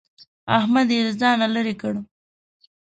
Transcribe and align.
احمد 0.57 0.87
يې 0.95 0.99
له 1.07 1.13
ځانه 1.21 1.47
لرې 1.55 1.75
کړ. 1.81 1.93